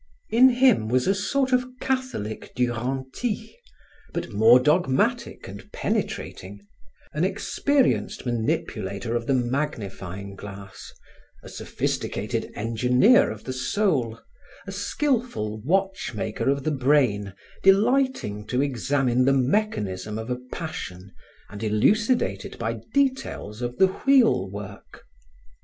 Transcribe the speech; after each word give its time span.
In 0.31 0.49
him 0.49 0.87
was 0.89 1.05
a 1.05 1.13
sort 1.13 1.51
of 1.53 1.63
Catholic 1.79 2.55
Duranty, 2.55 3.55
but 4.11 4.31
more 4.33 4.59
dogmatic 4.59 5.47
and 5.47 5.71
penetrating, 5.71 6.59
an 7.13 7.23
experienced 7.23 8.25
manipulation 8.25 9.15
of 9.15 9.27
the 9.27 9.35
magnifying 9.35 10.33
glass, 10.35 10.91
a 11.43 11.49
sophisticated 11.49 12.51
engineer 12.55 13.29
of 13.29 13.43
the 13.43 13.53
soul, 13.53 14.17
a 14.65 14.71
skillful 14.71 15.59
watchmaker 15.63 16.49
of 16.49 16.63
the 16.63 16.71
brain, 16.71 17.35
delighting 17.61 18.47
to 18.47 18.59
examine 18.59 19.25
the 19.25 19.33
mechanism 19.33 20.17
of 20.17 20.31
a 20.31 20.39
passion 20.51 21.11
and 21.51 21.61
elucidate 21.61 22.43
it 22.43 22.57
by 22.57 22.79
details 22.91 23.61
of 23.61 23.77
the 23.77 23.85
wheel 23.85 24.49
work. 24.49 25.03